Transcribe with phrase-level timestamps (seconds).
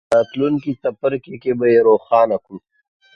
[0.09, 2.57] په راتلونکي څپرکي کې به یې روښانه کړو.